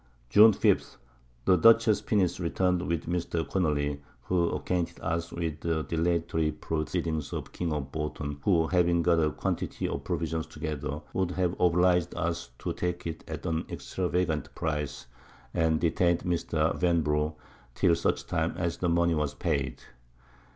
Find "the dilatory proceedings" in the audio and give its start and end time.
5.59-7.31